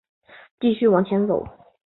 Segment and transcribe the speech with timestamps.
[0.59, 1.45] 继续往上走